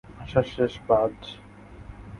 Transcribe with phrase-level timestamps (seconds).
[0.23, 1.13] আশা শেষ, বায।